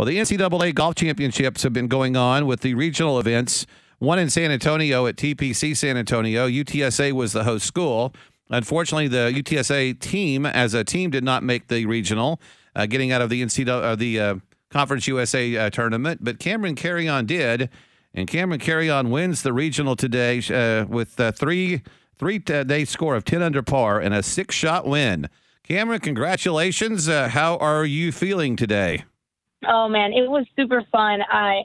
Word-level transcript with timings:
Well, 0.00 0.06
the 0.06 0.16
NCAA 0.16 0.74
Golf 0.74 0.94
Championships 0.94 1.62
have 1.62 1.74
been 1.74 1.86
going 1.86 2.16
on 2.16 2.46
with 2.46 2.62
the 2.62 2.72
regional 2.72 3.18
events. 3.18 3.66
One 3.98 4.18
in 4.18 4.30
San 4.30 4.50
Antonio 4.50 5.06
at 5.06 5.16
TPC 5.16 5.76
San 5.76 5.98
Antonio. 5.98 6.48
UTSA 6.48 7.12
was 7.12 7.34
the 7.34 7.44
host 7.44 7.66
school. 7.66 8.14
Unfortunately, 8.48 9.08
the 9.08 9.30
UTSA 9.30 10.00
team, 10.00 10.46
as 10.46 10.72
a 10.72 10.84
team, 10.84 11.10
did 11.10 11.22
not 11.22 11.42
make 11.42 11.68
the 11.68 11.84
regional, 11.84 12.40
uh, 12.74 12.86
getting 12.86 13.12
out 13.12 13.20
of 13.20 13.28
the 13.28 13.42
NCAA, 13.42 13.68
uh, 13.68 13.94
the 13.94 14.18
uh, 14.18 14.34
Conference 14.70 15.06
USA 15.06 15.54
uh, 15.54 15.68
tournament. 15.68 16.24
But 16.24 16.38
Camryn 16.38 16.78
Carreon 16.78 17.26
did, 17.26 17.68
and 18.14 18.26
Camryn 18.26 18.58
Carreon 18.58 19.10
wins 19.10 19.42
the 19.42 19.52
regional 19.52 19.96
today 19.96 20.38
uh, 20.48 20.86
with 20.86 21.20
a 21.20 21.30
three 21.30 21.82
three 22.18 22.38
day 22.38 22.86
score 22.86 23.16
of 23.16 23.26
ten 23.26 23.42
under 23.42 23.62
par 23.62 24.00
and 24.00 24.14
a 24.14 24.22
six 24.22 24.54
shot 24.54 24.86
win. 24.86 25.28
Camryn, 25.68 26.00
congratulations! 26.00 27.06
Uh, 27.06 27.28
how 27.28 27.58
are 27.58 27.84
you 27.84 28.12
feeling 28.12 28.56
today? 28.56 29.04
Oh 29.66 29.88
man, 29.88 30.12
it 30.12 30.28
was 30.28 30.46
super 30.56 30.82
fun. 30.90 31.20
I 31.22 31.62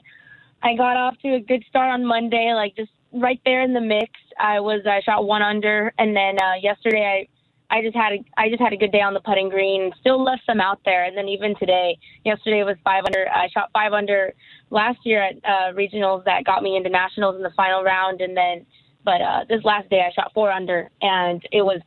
I 0.62 0.74
got 0.76 0.96
off 0.96 1.14
to 1.22 1.34
a 1.34 1.40
good 1.40 1.64
start 1.68 1.90
on 1.90 2.04
Monday, 2.04 2.52
like 2.54 2.76
just 2.76 2.90
right 3.12 3.40
there 3.44 3.62
in 3.62 3.72
the 3.72 3.80
mix. 3.80 4.10
I 4.38 4.60
was 4.60 4.82
I 4.86 5.00
shot 5.00 5.26
one 5.26 5.42
under, 5.42 5.92
and 5.98 6.14
then 6.14 6.38
uh, 6.38 6.54
yesterday 6.60 7.26
I 7.70 7.76
I 7.76 7.82
just 7.82 7.96
had 7.96 8.12
a 8.12 8.24
I 8.36 8.48
just 8.48 8.60
had 8.60 8.72
a 8.72 8.76
good 8.76 8.92
day 8.92 9.00
on 9.00 9.14
the 9.14 9.20
putting 9.20 9.48
green. 9.48 9.92
Still 10.00 10.22
left 10.22 10.42
some 10.46 10.60
out 10.60 10.80
there, 10.84 11.04
and 11.04 11.16
then 11.16 11.28
even 11.28 11.54
today, 11.56 11.98
yesterday 12.24 12.62
was 12.64 12.76
five 12.84 13.04
under. 13.04 13.26
I 13.28 13.48
shot 13.48 13.70
five 13.72 13.92
under 13.92 14.34
last 14.70 14.98
year 15.04 15.22
at 15.22 15.36
uh, 15.44 15.72
regionals 15.72 16.24
that 16.24 16.44
got 16.44 16.62
me 16.62 16.76
into 16.76 16.90
nationals 16.90 17.36
in 17.36 17.42
the 17.42 17.52
final 17.56 17.82
round, 17.82 18.20
and 18.20 18.36
then 18.36 18.66
but 19.04 19.22
uh, 19.22 19.44
this 19.48 19.64
last 19.64 19.88
day 19.88 20.00
I 20.06 20.12
shot 20.12 20.32
four 20.34 20.50
under, 20.50 20.90
and 21.00 21.42
it 21.50 21.62
was 21.62 21.80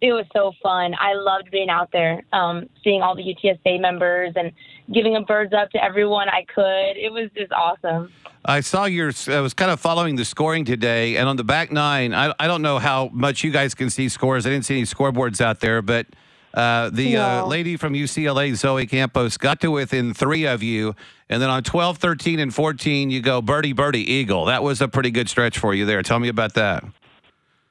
it 0.00 0.12
was 0.12 0.26
so 0.32 0.52
fun. 0.62 0.94
I 0.98 1.14
loved 1.14 1.50
being 1.50 1.70
out 1.70 1.90
there, 1.92 2.22
um, 2.32 2.68
seeing 2.82 3.02
all 3.02 3.14
the 3.14 3.22
UTSA 3.22 3.80
members 3.80 4.32
and 4.36 4.52
giving 4.92 5.16
a 5.16 5.22
birds 5.22 5.52
up 5.52 5.70
to 5.70 5.82
everyone 5.82 6.28
I 6.28 6.44
could. 6.52 6.96
It 6.96 7.12
was 7.12 7.30
just 7.36 7.52
awesome. 7.52 8.12
I 8.44 8.60
saw 8.60 8.84
your. 8.84 9.12
I 9.28 9.40
was 9.40 9.54
kind 9.54 9.70
of 9.70 9.80
following 9.80 10.16
the 10.16 10.24
scoring 10.24 10.66
today, 10.66 11.16
and 11.16 11.28
on 11.28 11.36
the 11.36 11.44
back 11.44 11.72
nine, 11.72 12.12
I, 12.12 12.34
I 12.38 12.46
don't 12.46 12.60
know 12.60 12.78
how 12.78 13.08
much 13.12 13.42
you 13.42 13.50
guys 13.50 13.74
can 13.74 13.88
see 13.88 14.08
scores. 14.10 14.46
I 14.46 14.50
didn't 14.50 14.66
see 14.66 14.76
any 14.76 14.84
scoreboards 14.84 15.40
out 15.40 15.60
there, 15.60 15.80
but 15.80 16.06
uh, 16.52 16.90
the 16.90 17.16
uh, 17.16 17.46
lady 17.46 17.76
from 17.76 17.94
UCLA, 17.94 18.54
Zoe 18.54 18.86
Campos, 18.86 19.38
got 19.38 19.60
to 19.60 19.70
within 19.70 20.12
three 20.12 20.44
of 20.46 20.62
you, 20.62 20.94
and 21.30 21.40
then 21.40 21.48
on 21.48 21.62
12, 21.62 21.96
13, 21.96 22.38
and 22.38 22.54
14, 22.54 23.10
you 23.10 23.22
go 23.22 23.40
birdie, 23.40 23.72
birdie, 23.72 24.12
eagle. 24.12 24.44
That 24.44 24.62
was 24.62 24.82
a 24.82 24.88
pretty 24.88 25.10
good 25.10 25.30
stretch 25.30 25.58
for 25.58 25.74
you 25.74 25.86
there. 25.86 26.02
Tell 26.02 26.18
me 26.18 26.28
about 26.28 26.54
that. 26.54 26.84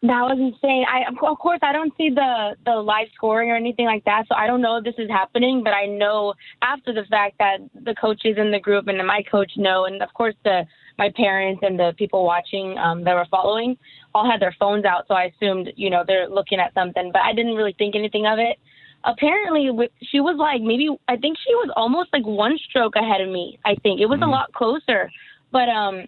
That 0.04 0.20
was 0.28 0.38
insane. 0.38 0.84
I 0.84 1.08
of 1.10 1.40
course 1.40 1.60
I 1.62 1.72
don't 1.72 1.94
see 1.96 2.10
the 2.10 2.58
the 2.66 2.76
live 2.76 3.08
scoring 3.16 3.52
or 3.52 3.56
anything 3.56 3.86
like 3.86 4.04
that, 4.04 4.26
so 4.28 4.36
I 4.36 4.48
don't 4.48 4.62
know 4.62 4.76
if 4.76 4.84
this 4.84 4.96
is 4.98 5.10
happening. 5.10 5.64
But 5.64 5.72
I 5.72 5.86
know 5.86 6.34
after 6.62 6.94
the 6.94 7.06
fact 7.10 7.38
that 7.40 7.60
the 7.86 7.96
coaches 7.96 8.36
in 8.38 8.52
the 8.52 8.60
group 8.60 8.90
and 8.90 8.98
my 9.08 9.24
coach 9.32 9.54
know, 9.56 9.86
and 9.86 10.04
of 10.04 10.14
course 10.14 10.36
the 10.44 10.66
my 10.98 11.10
parents 11.16 11.62
and 11.64 11.80
the 11.80 11.94
people 11.98 12.26
watching 12.26 12.78
um, 12.78 13.06
that 13.06 13.14
were 13.14 13.28
following 13.32 13.78
all 14.14 14.30
had 14.30 14.42
their 14.42 14.54
phones 14.60 14.84
out, 14.84 15.06
so 15.08 15.14
I 15.14 15.32
assumed 15.32 15.72
you 15.78 15.90
know 15.90 16.04
they're 16.06 16.28
looking 16.28 16.60
at 16.60 16.74
something, 16.74 17.12
but 17.14 17.22
I 17.22 17.32
didn't 17.32 17.56
really 17.56 17.76
think 17.78 17.96
anything 17.96 18.26
of 18.26 18.40
it. 18.40 18.60
Apparently, 19.06 19.70
she 20.02 20.20
was 20.20 20.36
like 20.38 20.62
maybe 20.62 20.90
I 21.08 21.16
think 21.16 21.38
she 21.48 21.56
was 21.56 21.72
almost 21.78 22.10
like 22.12 22.26
one 22.26 22.60
stroke 22.70 22.98
ahead 22.98 23.22
of 23.22 23.30
me. 23.30 23.58
I 23.64 23.76
think 23.76 24.02
it 24.02 24.08
was 24.08 24.20
a 24.22 24.28
lot 24.28 24.52
closer, 24.52 25.10
but 25.54 25.70
um. 25.70 26.06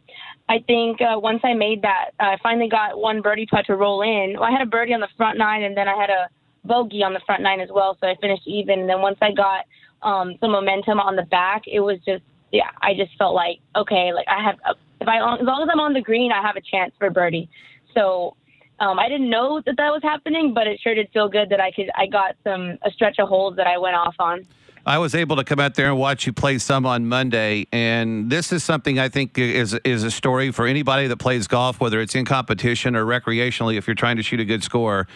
I 0.48 0.60
think 0.68 1.02
uh, 1.02 1.20
once 1.20 1.42
I 1.44 1.56
made 1.56 1.82
that, 1.82 2.12
I 2.20 2.38
finally 2.44 2.70
got 2.70 3.00
one 3.00 3.24
birdie 3.24 3.48
putt 3.48 3.66
to 3.66 3.76
roll 3.76 4.04
in. 4.04 4.36
Well, 4.36 4.44
I 4.44 4.52
had 4.52 4.62
a 4.62 4.68
birdie 4.68 4.94
on 4.94 5.00
the 5.00 5.08
front 5.18 5.40
nine, 5.40 5.64
and 5.64 5.76
then 5.76 5.88
I 5.88 6.00
had 6.00 6.12
a 6.12 6.30
bogey 6.66 7.04
on 7.04 7.14
the 7.14 7.20
front 7.26 7.42
nine 7.42 7.60
as 7.60 7.70
well, 7.74 7.98
so 8.00 8.08
I 8.08 8.16
finished 8.22 8.44
even. 8.46 8.82
And 8.82 8.90
then 8.90 9.02
once 9.02 9.18
I 9.22 9.32
got 9.32 9.66
um, 10.04 10.36
some 10.40 10.52
momentum 10.52 11.00
on 11.00 11.16
the 11.16 11.24
back, 11.24 11.64
it 11.68 11.80
was 11.80 11.98
just 12.06 12.24
yeah, 12.52 12.70
I 12.82 12.94
just 12.94 13.18
felt 13.18 13.34
like 13.34 13.60
okay, 13.76 14.14
like 14.14 14.28
I 14.28 14.44
have 14.44 14.58
if 15.02 15.08
I 15.08 15.18
as 15.18 15.42
long 15.42 15.64
as 15.64 15.70
I'm 15.72 15.80
on 15.80 15.94
the 15.94 16.02
green, 16.02 16.32
I 16.32 16.42
have 16.42 16.56
a 16.56 16.62
chance 16.62 16.94
for 16.98 17.10
birdie. 17.10 17.50
So 17.94 18.36
um, 18.80 19.00
I 19.00 19.10
didn't 19.10 19.30
know 19.30 19.62
that 19.66 19.78
that 19.78 19.92
was 19.92 20.02
happening, 20.04 20.54
but 20.54 20.68
it 20.68 20.80
sure 20.82 20.96
did 20.96 21.10
feel 21.12 21.28
good 21.28 21.50
that 21.50 21.60
I 21.60 21.72
could 21.72 21.90
I 21.96 22.08
got 22.08 22.36
some 22.44 22.78
a 22.84 22.92
stretch 22.92 23.18
of 23.20 23.30
holes 23.30 23.56
that 23.56 23.68
I 23.68 23.78
went 23.78 23.96
off 23.96 24.16
on. 24.20 24.46
I 24.86 25.00
was 25.00 25.16
able 25.16 25.36
to 25.38 25.44
come 25.44 25.60
out 25.60 25.74
there 25.76 25.88
and 25.88 25.98
watch 25.98 26.28
you 26.28 26.34
play 26.34 26.60
some 26.60 26.86
on 26.86 27.08
Monday, 27.08 27.66
and 27.72 28.30
this 28.30 28.52
is 28.52 28.64
something 28.64 29.00
I 29.00 29.10
think 29.10 29.38
is 29.38 29.74
is 29.84 30.04
a 30.04 30.12
story 30.12 30.52
for 30.52 30.68
anybody 30.68 31.08
that 31.08 31.18
plays 31.18 31.48
golf, 31.48 31.80
whether 31.80 32.00
it's 32.02 32.14
in 32.14 32.26
competition 32.26 32.96
or 32.96 33.04
recreationally. 33.06 33.78
If 33.78 33.88
you're 33.88 33.96
trying 33.96 34.18
to 34.18 34.24
shoot 34.24 34.40
a 34.40 34.46
good 34.46 34.64
score, 34.64 35.08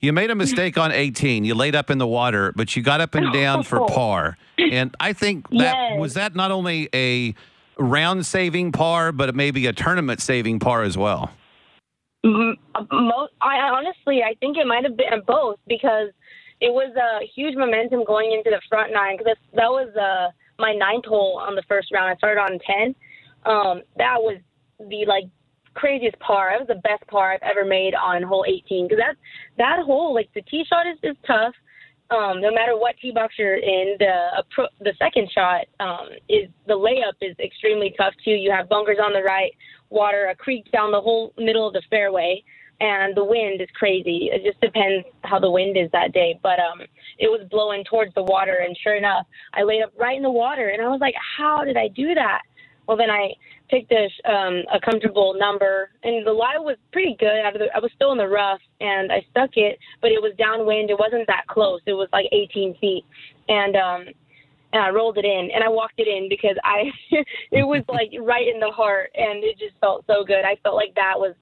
you 0.00 0.12
made 0.12 0.30
a 0.30 0.34
mistake 0.34 0.76
on 0.76 0.92
18. 0.92 1.44
You 1.44 1.54
laid 1.54 1.74
up 1.74 1.90
in 1.90 1.96
the 1.96 2.06
water, 2.06 2.52
but 2.54 2.76
you 2.76 2.82
got 2.82 3.00
up 3.00 3.14
and 3.14 3.32
down 3.32 3.62
for 3.62 3.86
par, 3.86 4.36
and 4.58 4.94
I 5.00 5.14
think 5.14 5.48
that 5.50 5.74
Yes. 5.90 5.98
was 6.00 6.14
that 6.14 6.34
not 6.34 6.50
only 6.50 6.90
a 6.94 7.34
round 7.78 8.26
saving 8.26 8.72
par, 8.72 9.10
but 9.10 9.34
maybe 9.34 9.66
a 9.66 9.72
tournament 9.72 10.20
saving 10.20 10.58
par 10.58 10.82
as 10.82 10.98
well. 10.98 11.30
Most, 12.22 13.32
I 13.42 13.56
honestly, 13.58 14.22
I 14.22 14.34
think 14.40 14.56
it 14.56 14.66
might 14.66 14.84
have 14.84 14.96
been 14.96 15.22
both 15.26 15.58
because 15.66 16.08
it 16.60 16.72
was 16.72 16.94
a 16.96 17.26
huge 17.34 17.56
momentum 17.56 18.04
going 18.04 18.32
into 18.32 18.50
the 18.50 18.60
front 18.68 18.92
nine 18.92 19.16
because 19.16 19.36
that 19.54 19.68
was 19.68 19.88
uh, 19.96 20.30
my 20.58 20.72
ninth 20.72 21.04
hole 21.04 21.42
on 21.44 21.54
the 21.54 21.62
first 21.68 21.92
round. 21.92 22.10
I 22.10 22.16
started 22.16 22.40
on 22.40 22.58
ten. 22.66 22.94
Um, 23.44 23.82
that 23.96 24.16
was 24.18 24.38
the 24.78 25.04
like 25.06 25.24
craziest 25.74 26.18
par. 26.20 26.50
That 26.52 26.66
was 26.66 26.68
the 26.68 26.88
best 26.88 27.06
par 27.08 27.32
I've 27.32 27.42
ever 27.42 27.64
made 27.64 27.94
on 27.94 28.22
hole 28.22 28.44
18 28.46 28.88
because 28.88 28.98
that 28.98 29.16
that 29.58 29.84
hole, 29.84 30.14
like 30.14 30.30
the 30.34 30.42
tee 30.42 30.64
shot 30.68 30.86
is, 30.86 30.98
is 31.02 31.16
tough. 31.26 31.54
Um, 32.10 32.40
no 32.40 32.52
matter 32.52 32.76
what 32.76 32.94
tee 33.00 33.10
box 33.10 33.34
you're 33.38 33.56
in, 33.56 33.96
the 33.98 34.44
the 34.80 34.92
second 34.98 35.28
shot 35.32 35.64
um, 35.80 36.08
is 36.28 36.48
the 36.66 36.74
layup 36.74 37.14
is 37.20 37.36
extremely 37.38 37.94
tough 37.96 38.14
too. 38.24 38.30
You 38.30 38.52
have 38.52 38.68
bunkers 38.68 38.98
on 39.02 39.12
the 39.12 39.22
right, 39.22 39.52
water, 39.90 40.28
a 40.30 40.34
creek 40.34 40.70
down 40.70 40.92
the 40.92 41.00
whole 41.00 41.32
middle 41.38 41.66
of 41.66 41.72
the 41.72 41.82
fairway, 41.90 42.42
and 42.80 43.16
the 43.16 43.24
wind 43.24 43.60
is 43.60 43.68
crazy. 43.74 44.30
It 44.32 44.44
just 44.44 44.60
depends 44.60 45.06
how 45.22 45.38
the 45.38 45.50
wind 45.50 45.76
is 45.76 45.90
that 45.92 46.12
day. 46.12 46.38
But 46.42 46.58
um, 46.58 46.80
it 47.18 47.28
was 47.28 47.46
blowing 47.50 47.84
towards 47.84 48.14
the 48.14 48.22
water, 48.22 48.58
and 48.66 48.76
sure 48.82 48.96
enough, 48.96 49.26
I 49.54 49.62
laid 49.62 49.82
up 49.82 49.92
right 49.98 50.16
in 50.16 50.22
the 50.22 50.30
water, 50.30 50.68
and 50.68 50.82
I 50.82 50.88
was 50.88 51.00
like, 51.00 51.14
"How 51.36 51.64
did 51.64 51.76
I 51.76 51.88
do 51.88 52.14
that?" 52.14 52.42
Well, 52.86 52.96
then 52.96 53.10
I 53.10 53.32
picked 53.70 53.92
a 53.92 54.08
um, 54.30 54.62
a 54.72 54.80
comfortable 54.80 55.34
number, 55.38 55.90
and 56.02 56.26
the 56.26 56.32
lie 56.32 56.58
was 56.58 56.76
pretty 56.92 57.16
good. 57.18 57.44
Out 57.44 57.54
of 57.54 57.60
the, 57.60 57.68
I 57.74 57.78
was 57.78 57.90
still 57.94 58.12
in 58.12 58.18
the 58.18 58.28
rough, 58.28 58.60
and 58.80 59.10
I 59.10 59.24
stuck 59.30 59.50
it, 59.56 59.78
but 60.02 60.10
it 60.10 60.20
was 60.20 60.32
downwind. 60.36 60.90
It 60.90 60.98
wasn't 60.98 61.26
that 61.28 61.46
close. 61.48 61.80
It 61.86 61.94
was 61.94 62.08
like 62.12 62.26
18 62.32 62.76
feet, 62.80 63.04
and 63.48 63.76
um, 63.76 64.04
and 64.72 64.82
I 64.82 64.90
rolled 64.90 65.16
it 65.16 65.24
in, 65.24 65.50
and 65.54 65.62
I 65.62 65.68
walked 65.68 65.98
it 65.98 66.08
in 66.08 66.28
because 66.28 66.56
I 66.64 66.90
it 67.52 67.66
was 67.66 67.82
like 67.88 68.10
right 68.20 68.46
in 68.46 68.60
the 68.60 68.70
heart, 68.70 69.10
and 69.14 69.42
it 69.42 69.58
just 69.58 69.78
felt 69.80 70.04
so 70.06 70.24
good. 70.24 70.44
I 70.44 70.56
felt 70.62 70.74
like 70.74 70.94
that 70.96 71.14
was 71.16 71.34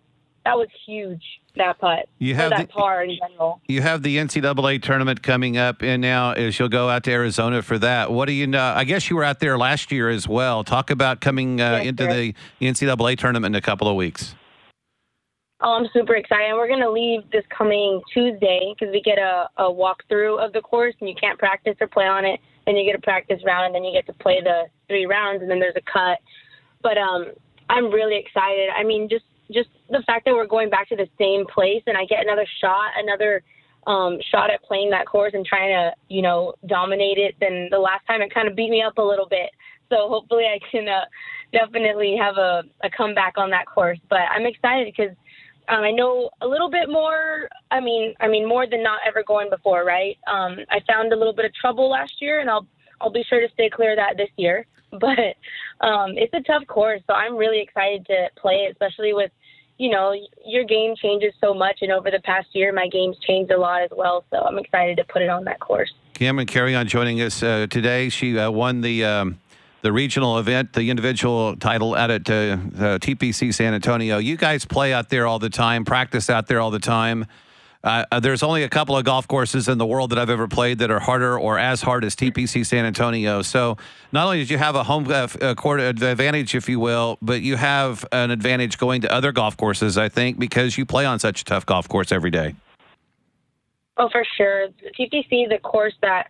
that 0.45 0.57
was 0.57 0.69
huge. 0.87 1.23
That 1.57 1.79
putt, 1.79 2.09
You 2.19 2.35
have 2.35 2.51
that 2.51 2.69
the- 2.69 2.73
par 2.73 3.05
in 3.05 3.17
general. 3.21 3.61
You 3.69 3.83
have 3.83 4.03
the 4.03 4.17
NCAA 4.17 4.79
tournament 4.83 5.23
coming 5.23 5.57
up, 5.59 5.83
and 5.83 6.01
now 6.01 6.33
as 6.33 6.59
you'll 6.59 6.69
go 6.71 6.89
out 6.89 7.05
to 7.05 7.13
Arizona 7.13 7.61
for 7.63 7.79
that. 7.79 8.11
What 8.11 8.27
do 8.27 8.33
you 8.33 8.47
know? 8.47 8.73
I 8.75 8.85
guess 8.85 9.11
you 9.11 9.17
were 9.17 9.25
out 9.25 9.41
there 9.41 9.59
last 9.59 9.93
year 9.93 10.09
as 10.09 10.27
well. 10.27 10.65
Talk 10.65 10.91
about 10.91 11.21
coming 11.21 11.61
uh, 11.61 11.77
Yes, 11.79 11.87
into 11.87 12.05
sir. 12.05 12.13
the 12.15 12.35
NCAA 12.61 13.17
tournament 13.19 13.55
in 13.55 13.59
a 13.59 13.63
couple 13.63 13.87
of 13.89 13.97
weeks. 13.97 14.35
Oh, 15.61 15.75
I'm 15.75 15.87
super 15.93 16.17
excited. 16.17 16.55
We're 16.55 16.69
gonna 16.69 16.91
leave 16.91 17.21
this 17.31 17.45
coming 17.57 18.01
Tuesday 18.13 18.75
because 18.75 18.93
we 18.93 19.01
get 19.01 19.19
a, 19.19 19.49
a 19.59 19.65
walkthrough 19.65 20.45
of 20.45 20.53
the 20.53 20.61
course, 20.61 20.95
and 21.01 21.09
you 21.09 21.15
can't 21.15 21.39
practice 21.39 21.77
or 21.81 21.87
play 21.87 22.07
on 22.07 22.25
it. 22.25 22.41
Then 22.67 22.77
you 22.77 22.85
get 22.85 22.99
a 22.99 23.01
practice 23.03 23.41
round, 23.45 23.67
and 23.67 23.75
then 23.75 23.85
you 23.85 23.93
get 23.93 24.07
to 24.07 24.13
play 24.15 24.41
the 24.43 24.65
three 24.89 25.07
rounds, 25.07 25.41
and 25.43 25.51
then 25.51 25.61
there's 25.61 25.77
a 25.77 25.83
cut. 25.83 26.19
But 26.83 26.99
um, 26.99 27.27
I'm 27.69 27.91
really 27.93 28.17
excited. 28.17 28.71
I 28.77 28.83
mean, 28.83 29.09
just 29.09 29.25
just 29.53 29.69
the 29.91 30.03
fact 30.07 30.25
that 30.25 30.35
we're 30.35 30.47
going 30.47 30.71
back 30.71 30.89
to 30.89 30.97
the 30.97 31.09
same 31.19 31.47
place, 31.47 31.83
and 31.87 31.97
I 31.97 32.05
get 32.05 32.23
another 32.23 32.47
shot, 32.61 32.91
another 32.97 33.43
um, 33.87 34.19
shot 34.31 34.51
at 34.51 34.63
playing 34.63 34.91
that 34.91 35.07
course 35.07 35.33
and 35.35 35.45
trying 35.45 35.71
to, 35.71 35.93
you 36.09 36.23
know, 36.23 36.55
dominate 36.67 37.19
it. 37.19 37.35
Then 37.41 37.69
the 37.71 37.79
last 37.79 38.07
time 38.07 38.23
it 38.23 38.33
kind 38.33 38.49
of 38.49 38.55
beat 38.55 38.71
me 38.71 38.83
up 38.83 38.99
a 38.99 39.03
little 39.03 39.29
bit. 39.29 39.51
So 39.89 40.09
hopefully 40.09 40.45
I 40.45 40.59
can 40.71 40.89
uh, 40.89 41.05
definitely 41.53 42.17
have 42.21 42.37
a, 42.37 42.63
a 42.83 42.91
comeback 42.91 43.35
on 43.37 43.51
that 43.51 43.67
course. 43.67 43.99
But 44.09 44.21
I'm 44.35 44.47
excited 44.47 44.93
because 44.97 45.15
um, 45.69 45.83
I 45.83 45.91
know 45.91 46.31
a 46.41 46.47
little 46.47 46.71
bit 46.71 46.89
more. 46.89 47.49
I 47.71 47.81
mean, 47.81 48.15
I 48.21 48.29
mean 48.29 48.49
more 48.49 48.67
than 48.67 48.83
not 48.83 49.01
ever 49.07 49.23
going 49.27 49.51
before, 49.51 49.85
right? 49.85 50.17
Um, 50.27 50.59
I 50.71 50.81
found 50.87 51.13
a 51.13 51.17
little 51.17 51.35
bit 51.35 51.45
of 51.45 51.55
trouble 51.55 51.91
last 51.91 52.15
year, 52.21 52.41
and 52.41 52.49
I'll 52.49 52.67
I'll 53.01 53.13
be 53.13 53.25
sure 53.29 53.41
to 53.41 53.53
stay 53.53 53.69
clear 53.69 53.93
of 53.93 53.97
that 53.99 54.17
this 54.17 54.31
year. 54.37 54.67
But 55.01 55.37
um, 55.81 56.19
it's 56.19 56.35
a 56.35 56.43
tough 56.43 56.67
course, 56.67 57.01
so 57.07 57.15
I'm 57.15 57.35
really 57.35 57.63
excited 57.63 58.05
to 58.09 58.29
play 58.37 58.67
it, 58.67 58.73
especially 58.73 59.15
with 59.15 59.31
you 59.83 59.91
know 59.91 60.15
your 60.47 60.63
game 60.63 60.95
changes 60.95 61.35
so 61.41 61.53
much, 61.53 61.79
and 61.83 61.91
over 61.91 62.09
the 62.09 62.21
past 62.21 62.47
year, 62.53 62.73
my 62.73 62.87
game's 62.87 63.19
changed 63.19 63.51
a 63.51 63.59
lot 63.59 63.83
as 63.83 63.91
well. 63.91 64.25
So 64.31 64.39
I'm 64.39 64.57
excited 64.57 64.97
to 64.99 65.05
put 65.05 65.23
it 65.23 65.29
on 65.29 65.45
that 65.47 65.59
course. 65.59 65.93
Camryn 66.15 66.47
Carreon 66.47 66.87
joining 66.87 67.21
us 67.21 67.43
uh, 67.43 67.67
today. 67.69 68.09
She 68.09 68.39
uh, 68.39 68.49
won 68.49 68.81
the 68.83 69.05
um, 69.05 69.41
the 69.81 69.93
regional 69.93 70.39
event, 70.39 70.75
the 70.75 70.89
individual 70.89 71.57
title 71.57 71.97
at 71.97 72.11
uh, 72.11 72.15
uh, 72.15 72.19
TPC 72.99 73.53
San 73.53 73.75
Antonio. 73.75 74.19
You 74.19 74.37
guys 74.37 74.65
play 74.65 74.93
out 74.93 75.09
there 75.09 75.27
all 75.27 75.41
the 75.41 75.51
time, 75.51 75.85
practice 75.85 76.31
out 76.31 76.47
there 76.47 76.61
all 76.61 76.71
the 76.71 76.79
time. 76.79 77.27
Uh, 77.85 78.05
uh, 78.13 78.21
there's 78.21 78.43
only 78.43 78.63
a 78.63 78.69
couple 78.69 78.97
of 78.97 79.05
golf 79.05 79.27
courses 79.27 79.69
in 79.69 79.77
the 79.79 79.87
world 79.87 80.11
that 80.11 80.19
I've 80.19 80.31
ever 80.31 80.47
played 80.47 80.79
that 80.79 80.91
are 80.91 81.01
harder 81.01 81.39
or 81.39 81.59
as 81.59 81.83
hard 81.83 82.05
as 82.05 82.15
TPC 82.15 82.65
San 82.65 82.85
Antonio. 82.85 83.43
So 83.43 83.77
not 84.13 84.27
only 84.27 84.39
did 84.39 84.51
you 84.51 84.59
have 84.59 84.77
a 84.77 84.85
home 84.85 85.11
uh, 85.11 85.27
uh, 85.41 85.55
court 85.55 85.81
advantage, 85.81 86.55
if 86.55 86.69
you 86.69 86.79
will, 86.79 87.19
but 87.21 87.43
you 87.43 87.57
have 87.57 88.07
an 88.13 88.31
advantage 88.31 88.79
going 88.79 89.01
to 89.01 89.13
other 89.13 89.33
golf 89.33 89.57
courses, 89.57 89.99
I 89.99 90.09
think, 90.09 90.39
because 90.39 90.79
you 90.79 90.87
play 90.87 91.05
on 91.05 91.19
such 91.19 91.41
a 91.41 91.45
tough 91.45 91.67
golf 91.67 91.89
course 91.89 92.13
every 92.13 92.31
day. 92.31 92.55
Oh, 93.97 94.09
for 94.11 94.25
sure. 94.37 94.69
TPC 94.99 95.47
is 95.47 95.53
a 95.53 95.59
course 95.59 95.95
that 96.03 96.29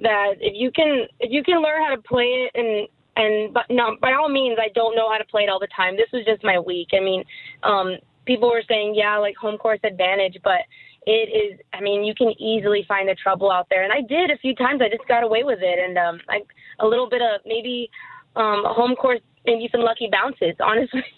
that 0.00 0.34
if 0.40 0.54
you 0.54 0.70
can 0.70 1.06
if 1.18 1.32
you 1.32 1.42
can 1.42 1.60
learn 1.60 1.82
how 1.84 1.94
to 1.94 2.02
play 2.02 2.24
it 2.24 2.52
and 2.54 2.88
and 3.16 3.54
but 3.54 3.64
no, 3.70 3.96
by 4.00 4.12
all 4.12 4.28
means, 4.28 4.58
I 4.60 4.68
don't 4.74 4.94
know 4.94 5.10
how 5.10 5.18
to 5.18 5.24
play 5.24 5.42
it 5.42 5.48
all 5.48 5.58
the 5.58 5.68
time. 5.74 5.96
This 5.96 6.08
was 6.12 6.24
just 6.24 6.44
my 6.44 6.58
week. 6.58 6.88
I 6.92 7.00
mean, 7.00 7.24
um, 7.62 7.96
people 8.26 8.50
were 8.50 8.62
saying, 8.68 8.94
yeah, 8.94 9.16
like 9.18 9.36
home 9.36 9.58
course 9.58 9.80
advantage, 9.82 10.36
but 10.44 10.60
it 11.08 11.32
is. 11.32 11.58
I 11.72 11.80
mean, 11.80 12.04
you 12.04 12.14
can 12.14 12.30
easily 12.38 12.84
find 12.86 13.08
the 13.08 13.14
trouble 13.14 13.50
out 13.50 13.66
there, 13.70 13.82
and 13.82 13.92
I 13.92 14.02
did 14.02 14.30
a 14.30 14.36
few 14.38 14.54
times. 14.54 14.82
I 14.82 14.88
just 14.88 15.08
got 15.08 15.24
away 15.24 15.42
with 15.42 15.60
it, 15.62 15.78
and 15.78 15.96
um, 15.96 16.20
like 16.28 16.46
a 16.80 16.86
little 16.86 17.08
bit 17.08 17.22
of 17.22 17.40
maybe 17.46 17.88
um, 18.36 18.62
home 18.66 18.94
course, 18.94 19.20
maybe 19.46 19.68
some 19.72 19.80
lucky 19.80 20.08
bounces, 20.12 20.54
honestly. 20.60 21.08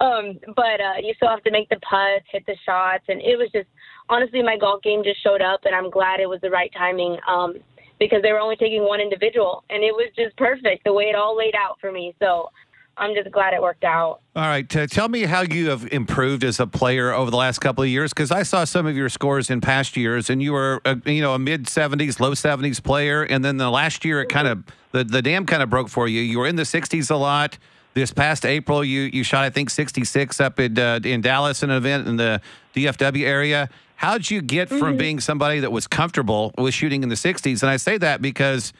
um, 0.00 0.40
but 0.56 0.80
uh, 0.80 0.96
you 1.02 1.12
still 1.16 1.28
have 1.28 1.44
to 1.44 1.50
make 1.50 1.68
the 1.68 1.76
putts, 1.84 2.24
hit 2.32 2.46
the 2.46 2.56
shots, 2.64 3.04
and 3.08 3.20
it 3.20 3.36
was 3.36 3.50
just 3.52 3.68
honestly, 4.08 4.42
my 4.42 4.56
golf 4.56 4.82
game 4.82 5.02
just 5.04 5.22
showed 5.22 5.42
up, 5.42 5.60
and 5.64 5.74
I'm 5.74 5.90
glad 5.90 6.20
it 6.20 6.28
was 6.28 6.40
the 6.40 6.50
right 6.50 6.72
timing. 6.72 7.18
Um, 7.28 7.56
because 7.98 8.20
they 8.22 8.30
were 8.32 8.40
only 8.40 8.56
taking 8.56 8.84
one 8.84 9.00
individual, 9.00 9.64
and 9.70 9.82
it 9.82 9.92
was 9.92 10.12
just 10.16 10.36
perfect 10.36 10.84
the 10.84 10.92
way 10.92 11.04
it 11.04 11.16
all 11.16 11.36
laid 11.36 11.54
out 11.54 11.78
for 11.80 11.90
me. 11.90 12.14
So 12.20 12.50
I'm 12.98 13.14
just 13.14 13.30
glad 13.30 13.52
it 13.52 13.60
worked 13.60 13.84
out. 13.84 14.20
All 14.34 14.42
right, 14.42 14.74
uh, 14.74 14.86
tell 14.86 15.08
me 15.08 15.22
how 15.22 15.42
you 15.42 15.68
have 15.68 15.86
improved 15.92 16.44
as 16.44 16.58
a 16.60 16.66
player 16.66 17.12
over 17.12 17.30
the 17.30 17.36
last 17.36 17.58
couple 17.58 17.84
of 17.84 17.90
years, 17.90 18.12
because 18.12 18.30
I 18.30 18.42
saw 18.42 18.64
some 18.64 18.86
of 18.86 18.96
your 18.96 19.08
scores 19.08 19.50
in 19.50 19.60
past 19.60 19.96
years, 19.96 20.30
and 20.30 20.42
you 20.42 20.52
were 20.52 20.80
a, 20.84 20.98
you 21.04 21.20
know 21.20 21.34
a 21.34 21.38
mid 21.38 21.66
70s, 21.66 22.20
low 22.20 22.32
70s 22.32 22.82
player, 22.82 23.22
and 23.22 23.44
then 23.44 23.58
the 23.58 23.70
last 23.70 24.04
year 24.04 24.22
it 24.22 24.28
kind 24.28 24.48
of 24.48 24.64
the 24.92 25.04
the 25.04 25.20
dam 25.20 25.44
kind 25.44 25.62
of 25.62 25.68
broke 25.68 25.88
for 25.88 26.08
you. 26.08 26.20
You 26.20 26.38
were 26.38 26.46
in 26.46 26.56
the 26.56 26.62
60s 26.62 27.10
a 27.10 27.16
lot. 27.16 27.58
This 27.92 28.12
past 28.12 28.44
April, 28.44 28.84
you 28.84 29.02
you 29.02 29.24
shot 29.24 29.44
I 29.44 29.50
think 29.50 29.70
66 29.70 30.40
up 30.40 30.58
in 30.58 30.78
uh, 30.78 31.00
in 31.04 31.20
Dallas 31.20 31.62
in 31.62 31.70
an 31.70 31.76
event 31.76 32.08
in 32.08 32.16
the 32.16 32.40
DFW 32.74 33.24
area. 33.24 33.68
How'd 33.96 34.30
you 34.30 34.42
get 34.42 34.68
from 34.68 34.80
mm-hmm. 34.80 34.96
being 34.98 35.20
somebody 35.20 35.60
that 35.60 35.72
was 35.72 35.86
comfortable 35.86 36.52
with 36.58 36.74
shooting 36.74 37.02
in 37.02 37.08
the 37.08 37.14
60s? 37.14 37.62
And 37.62 37.70
I 37.70 37.78
say 37.78 37.96
that 37.96 38.20
because 38.20 38.74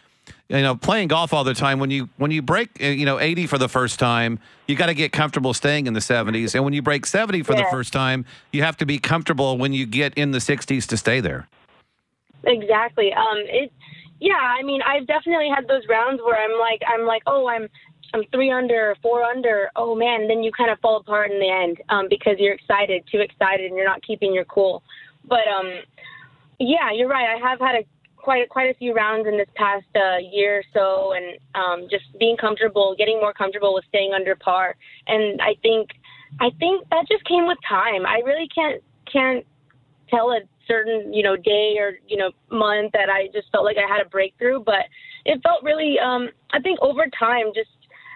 you 0.48 0.62
know 0.62 0.76
playing 0.76 1.08
golf 1.08 1.32
all 1.32 1.44
the 1.44 1.54
time 1.54 1.78
when 1.78 1.90
you 1.90 2.08
when 2.16 2.30
you 2.30 2.42
break 2.42 2.82
uh, 2.82 2.86
you 2.86 3.04
know 3.04 3.18
80 3.18 3.46
for 3.46 3.58
the 3.58 3.68
first 3.68 3.98
time 3.98 4.38
you 4.66 4.76
got 4.76 4.86
to 4.86 4.94
get 4.94 5.12
comfortable 5.12 5.54
staying 5.54 5.86
in 5.86 5.92
the 5.92 6.00
70s 6.00 6.54
and 6.54 6.64
when 6.64 6.72
you 6.72 6.82
break 6.82 7.06
70 7.06 7.42
for 7.42 7.54
yeah. 7.54 7.64
the 7.64 7.70
first 7.70 7.92
time 7.92 8.24
you 8.52 8.62
have 8.62 8.76
to 8.78 8.86
be 8.86 8.98
comfortable 8.98 9.58
when 9.58 9.72
you 9.72 9.86
get 9.86 10.14
in 10.14 10.30
the 10.30 10.38
60s 10.38 10.86
to 10.86 10.96
stay 10.96 11.20
there 11.20 11.48
exactly 12.44 13.12
um 13.12 13.38
it 13.38 13.72
yeah 14.20 14.34
i 14.34 14.62
mean 14.62 14.80
i've 14.82 15.06
definitely 15.06 15.48
had 15.48 15.66
those 15.68 15.82
rounds 15.88 16.20
where 16.22 16.38
i'm 16.38 16.58
like 16.58 16.82
i'm 16.86 17.06
like 17.06 17.22
oh 17.26 17.48
i'm 17.48 17.68
I'm 18.14 18.22
three 18.32 18.50
under, 18.50 18.94
four 19.02 19.22
under. 19.24 19.68
Oh 19.76 19.94
man, 19.94 20.28
then 20.28 20.42
you 20.42 20.52
kind 20.52 20.70
of 20.70 20.78
fall 20.80 20.98
apart 20.98 21.30
in 21.30 21.40
the 21.40 21.50
end 21.50 21.82
um, 21.88 22.06
because 22.08 22.36
you're 22.38 22.54
excited, 22.54 23.04
too 23.10 23.18
excited, 23.18 23.66
and 23.66 23.76
you're 23.76 23.84
not 23.84 24.02
keeping 24.02 24.32
your 24.32 24.44
cool. 24.44 24.82
But 25.24 25.46
um, 25.48 25.80
yeah, 26.58 26.92
you're 26.92 27.08
right. 27.08 27.36
I 27.36 27.48
have 27.48 27.58
had 27.58 27.76
a 27.76 27.84
quite 28.26 28.48
quite 28.48 28.68
a 28.68 28.74
few 28.74 28.92
rounds 28.92 29.28
in 29.28 29.38
this 29.38 29.46
past 29.54 29.86
uh, 29.94 30.18
year 30.18 30.58
or 30.58 30.64
so, 30.74 31.12
and 31.12 31.38
um, 31.54 31.88
just 31.88 32.06
being 32.18 32.36
comfortable, 32.36 32.96
getting 32.98 33.20
more 33.20 33.32
comfortable 33.32 33.72
with 33.72 33.84
staying 33.88 34.12
under 34.12 34.34
par. 34.34 34.74
And 35.06 35.40
I 35.40 35.54
think 35.62 35.90
I 36.40 36.50
think 36.58 36.88
that 36.90 37.06
just 37.08 37.24
came 37.24 37.46
with 37.46 37.56
time. 37.68 38.04
I 38.04 38.22
really 38.26 38.48
can't 38.52 38.82
can't 39.10 39.46
tell 40.10 40.32
a 40.32 40.40
certain 40.66 41.14
you 41.14 41.22
know 41.22 41.36
day 41.36 41.76
or 41.78 42.00
you 42.08 42.16
know 42.16 42.32
month 42.50 42.90
that 42.94 43.08
I 43.08 43.28
just 43.32 43.46
felt 43.52 43.64
like 43.64 43.76
I 43.76 43.86
had 43.86 44.04
a 44.04 44.08
breakthrough, 44.08 44.58
but 44.58 44.86
it 45.24 45.40
felt 45.44 45.62
really. 45.62 45.96
Um, 46.00 46.30
I 46.50 46.58
think 46.58 46.80
over 46.82 47.06
time, 47.16 47.52
just 47.54 47.70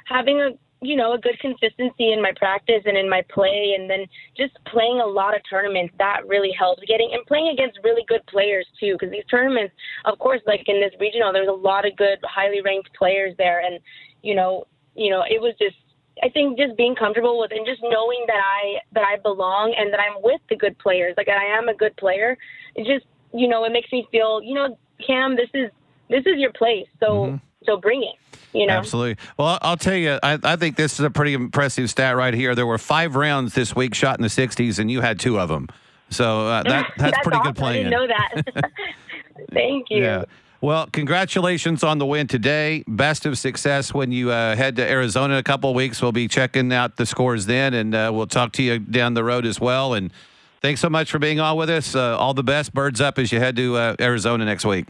having 0.07 0.41
a 0.41 0.51
you 0.83 0.97
know 0.97 1.13
a 1.13 1.19
good 1.19 1.39
consistency 1.41 2.13
in 2.13 2.23
my 2.23 2.33
practice 2.37 2.83
and 2.87 2.97
in 2.97 3.09
my 3.09 3.23
play 3.29 3.77
and 3.79 3.89
then 3.89 4.07
just 4.37 4.53
playing 4.67 5.01
a 5.01 5.07
lot 5.07 5.35
of 5.35 5.43
tournaments 5.49 5.93
that 5.99 6.27
really 6.27 6.53
helps 6.59 6.83
getting 6.87 7.11
and 7.13 7.25
playing 7.27 7.49
against 7.49 7.79
really 7.85 8.05
good 8.09 8.25
players 8.27 8.67
too 8.79 8.95
because 8.95 9.11
these 9.11 9.25
tournaments 9.31 9.75
of 10.07 10.19
course 10.19 10.41
like 10.47 10.63
in 10.67 10.81
this 10.81 10.93
regional 10.99 11.33
there's 11.33 11.49
a 11.49 11.53
lot 11.53 11.87
of 11.87 11.97
good 11.97 12.19
highly 12.25 12.63
ranked 12.63 12.89
players 12.97 13.35
there 13.37 13.61
and 13.61 13.79
you 14.23 14.35
know 14.35 14.65
you 14.95 15.11
know 15.11 15.23
it 15.29 15.41
was 15.41 15.55
just 15.61 15.77
I 16.23 16.29
think 16.29 16.59
just 16.59 16.77
being 16.77 16.95
comfortable 16.95 17.39
with 17.39 17.51
and 17.53 17.67
just 17.67 17.81
knowing 17.83 18.25
that 18.27 18.41
I 18.41 18.81
that 18.93 19.05
I 19.05 19.17
belong 19.23 19.75
and 19.77 19.93
that 19.93 20.01
I'm 20.01 20.23
with 20.23 20.41
the 20.49 20.57
good 20.57 20.79
players 20.79 21.15
like 21.17 21.29
I 21.29 21.59
am 21.59 21.69
a 21.69 21.75
good 21.75 21.97
player 21.97 22.39
it 22.75 22.87
just 22.87 23.07
you 23.35 23.49
know 23.49 23.65
it 23.65 23.73
makes 23.73 23.93
me 23.93 24.07
feel 24.11 24.41
you 24.43 24.55
know 24.55 24.79
Cam 25.07 25.37
this 25.37 25.51
is 25.53 25.71
this 26.09 26.25
is 26.25 26.39
your 26.39 26.53
place 26.53 26.89
so 27.01 27.07
mm-hmm. 27.07 27.37
So 27.65 27.77
bring 27.77 28.03
it 28.03 28.17
you 28.53 28.67
know? 28.67 28.75
Absolutely. 28.75 29.17
Well, 29.39 29.59
I'll 29.63 29.77
tell 29.77 29.97
you, 29.97 30.19
I, 30.23 30.39
I 30.43 30.57
think 30.57 30.77
this 30.77 30.95
is 30.95 31.01
a 31.01 31.11
pretty 31.11 31.35
impressive 31.35 31.91
stat 31.91 32.17
right 32.17 32.35
here. 32.35 32.55
There 32.55 32.67
were 32.67 32.79
five 32.79 33.17
rounds 33.17 33.55
this 33.55 33.75
week 33.75 33.95
shot 33.95 34.19
in 34.19 34.23
the 34.23 34.29
60s, 34.29 34.79
and 34.79 34.91
you 34.91 35.01
had 35.01 35.21
two 35.21 35.39
of 35.39 35.49
them. 35.49 35.69
So 36.11 36.49
uh, 36.49 36.63
that 36.65 36.71
that's, 36.71 36.91
that's, 36.99 37.19
pretty 37.23 37.39
awesome. 37.39 37.53
good 37.53 37.59
playing. 37.59 37.87
I 37.87 37.91
didn't 37.91 38.09
know 38.09 38.15
that. 38.55 38.71
Thank 39.53 39.91
you. 39.91 40.03
Yeah. 40.03 40.25
Well, 40.61 40.89
congratulations 40.89 41.83
on 41.83 41.99
the 41.99 42.05
win 42.05 42.27
today. 42.27 42.85
Best 42.87 43.25
of 43.25 43.39
success 43.39 43.95
when 43.95 44.13
you 44.13 44.31
uh, 44.31 44.55
head 44.57 44.77
to 44.77 44.89
Arizona 44.89 45.35
in 45.35 45.41
a 45.41 45.43
couple 45.43 45.71
of 45.71 45.77
weeks. 45.77 46.03
We'll 46.03 46.13
be 46.13 46.29
checking 46.29 46.71
out 46.71 46.97
the 46.97 47.07
scores 47.07 47.47
then, 47.47 47.73
and 47.73 47.95
uh, 47.95 48.11
we'll 48.13 48.27
talk 48.27 48.53
to 48.55 48.63
you 48.63 48.79
down 48.79 49.15
the 49.15 49.25
road 49.25 49.47
as 49.47 49.59
well. 49.59 49.95
And 49.95 50.13
thanks 50.61 50.83
so 50.83 50.91
much 50.91 51.11
for 51.11 51.19
being 51.19 51.41
on 51.41 51.57
with 51.57 51.71
us. 51.71 51.95
Uh, 51.95 52.19
all 52.19 52.35
the 52.35 52.43
best. 52.43 52.75
Birds 52.75 53.01
up 53.01 53.19
as 53.19 53.33
you 53.33 53.39
head 53.39 53.57
to 53.57 53.77
uh, 53.77 53.97
Arizona 54.01 54.45
next 54.45 54.67
week. 54.67 54.87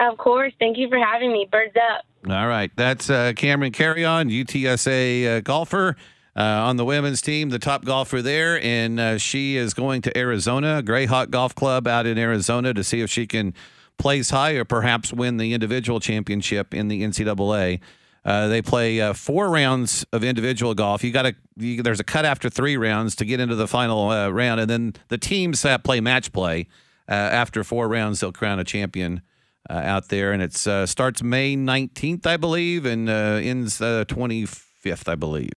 Of 0.00 0.16
course. 0.18 0.52
Thank 0.58 0.78
you 0.78 0.88
for 0.88 0.98
having 0.98 1.32
me. 1.32 1.48
Birds 1.50 1.74
up. 1.76 2.04
All 2.30 2.46
right. 2.48 2.70
That's 2.76 3.10
uh, 3.10 3.32
Camryn 3.34 3.72
Carreon, 3.72 4.28
UTSA 4.30 5.38
uh, 5.38 5.40
golfer. 5.40 5.96
Uh, 6.36 6.42
on 6.42 6.76
the 6.76 6.84
women's 6.84 7.20
team, 7.20 7.48
the 7.48 7.58
top 7.58 7.84
golfer 7.84 8.22
there, 8.22 8.62
and 8.62 9.00
uh, 9.00 9.18
she 9.18 9.56
is 9.56 9.74
going 9.74 10.00
to 10.00 10.16
Arizona, 10.16 10.80
Grayhawk 10.84 11.30
Golf 11.30 11.52
Club 11.52 11.88
out 11.88 12.06
in 12.06 12.16
Arizona, 12.16 12.72
to 12.74 12.84
see 12.84 13.00
if 13.00 13.10
she 13.10 13.26
can 13.26 13.54
place 13.98 14.30
high 14.30 14.52
or 14.52 14.64
perhaps 14.64 15.12
win 15.12 15.38
the 15.38 15.52
individual 15.52 15.98
championship 15.98 16.72
in 16.72 16.86
the 16.86 17.02
NCAA. 17.02 17.80
Uh, 18.24 18.46
they 18.46 18.62
play 18.62 19.00
uh, 19.00 19.14
four 19.14 19.50
rounds 19.50 20.06
of 20.12 20.22
individual 20.22 20.74
golf. 20.74 21.02
You 21.02 21.10
got 21.10 21.22
to 21.22 21.34
there's 21.56 21.98
a 21.98 22.04
cut 22.04 22.24
after 22.24 22.48
three 22.48 22.76
rounds 22.76 23.16
to 23.16 23.24
get 23.24 23.40
into 23.40 23.56
the 23.56 23.66
final 23.66 24.08
round, 24.30 24.60
and 24.60 24.70
then 24.70 24.94
the 25.08 25.18
teams 25.18 25.62
that 25.62 25.82
play 25.82 26.00
match 26.00 26.30
play. 26.30 26.68
After 27.08 27.64
four 27.64 27.88
rounds, 27.88 28.20
they'll 28.20 28.32
crown 28.32 28.60
a 28.60 28.64
champion 28.64 29.22
uh, 29.68 29.74
out 29.74 30.08
there, 30.08 30.32
and 30.32 30.42
it 30.42 30.66
uh, 30.66 30.86
starts 30.86 31.22
May 31.22 31.56
19th, 31.56 32.26
I 32.26 32.36
believe, 32.36 32.84
and 32.86 33.08
uh, 33.08 33.40
ends 33.42 33.78
25th, 33.78 35.08
I 35.08 35.14
believe. 35.14 35.46